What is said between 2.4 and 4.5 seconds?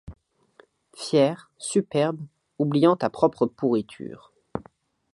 oubliant ta propre pourriture;